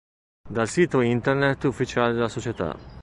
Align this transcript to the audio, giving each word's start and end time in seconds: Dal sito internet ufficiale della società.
Dal 0.49 0.67
sito 0.67 1.01
internet 1.01 1.65
ufficiale 1.65 2.13
della 2.13 2.27
società. 2.27 2.75